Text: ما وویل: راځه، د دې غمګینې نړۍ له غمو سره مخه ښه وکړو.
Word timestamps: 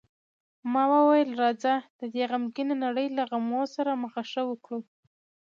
ما 0.71 0.83
وویل: 0.93 1.29
راځه، 1.41 1.75
د 1.99 2.01
دې 2.13 2.23
غمګینې 2.31 2.75
نړۍ 2.85 3.07
له 3.17 3.23
غمو 3.29 3.61
سره 3.75 3.91
مخه 4.03 4.21
ښه 4.31 4.41
وکړو. 4.49 4.79